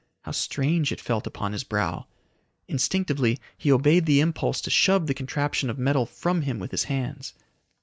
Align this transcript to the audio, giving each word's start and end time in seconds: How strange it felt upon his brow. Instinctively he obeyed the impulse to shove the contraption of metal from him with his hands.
How 0.23 0.31
strange 0.31 0.91
it 0.91 0.99
felt 0.99 1.27
upon 1.27 1.51
his 1.53 1.63
brow. 1.63 2.07
Instinctively 2.67 3.37
he 3.55 3.71
obeyed 3.71 4.07
the 4.07 4.19
impulse 4.19 4.59
to 4.61 4.71
shove 4.71 5.05
the 5.05 5.13
contraption 5.13 5.69
of 5.69 5.77
metal 5.77 6.07
from 6.07 6.41
him 6.41 6.57
with 6.57 6.71
his 6.71 6.85
hands. 6.85 7.35